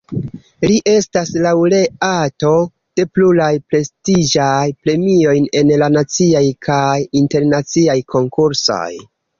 Li 0.69 0.77
estas 0.91 1.31
laŭreato 1.43 2.55
de 3.01 3.05
pluraj 3.19 3.51
prestiĝaj 3.75 4.67
premioj 4.87 5.37
en 5.63 5.77
la 5.85 5.93
naciaj 6.01 6.45
kaj 6.71 6.91
internaciaj 7.25 8.01
konkursoj. 8.17 8.87